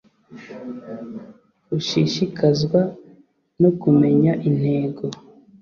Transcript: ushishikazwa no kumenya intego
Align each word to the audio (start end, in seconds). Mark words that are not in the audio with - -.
ushishikazwa 1.77 2.81
no 3.61 3.71
kumenya 3.81 4.31
intego 4.49 5.03